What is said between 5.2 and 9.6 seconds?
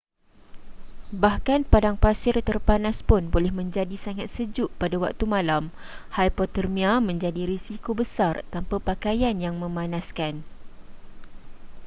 malam hipotermia menjadi risiko besar tanpa pakaian yang